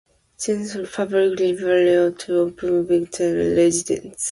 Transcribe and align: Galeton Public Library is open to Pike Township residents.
Galeton 0.43 0.87
Public 0.91 1.39
Library 1.39 1.89
is 1.89 2.27
open 2.27 2.57
to 2.57 2.83
Pike 2.99 3.11
Township 3.11 3.55
residents. 3.55 4.19